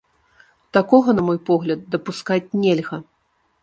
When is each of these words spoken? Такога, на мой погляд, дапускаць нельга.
Такога, 0.77 1.15
на 1.19 1.27
мой 1.29 1.39
погляд, 1.51 1.87
дапускаць 1.97 2.45
нельга. 2.67 2.95